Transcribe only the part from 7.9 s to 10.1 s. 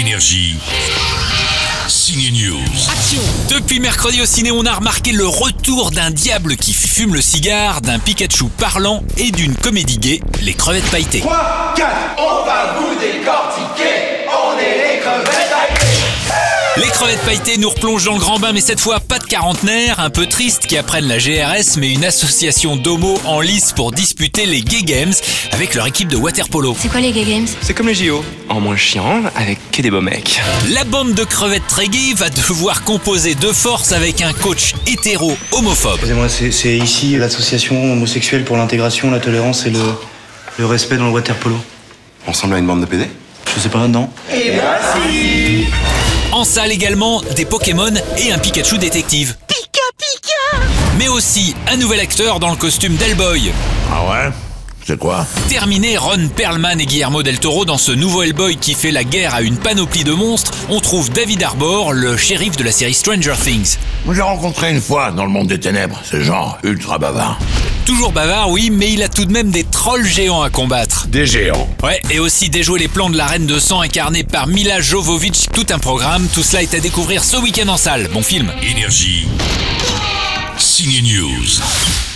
Pikachu parlant et d'une comédie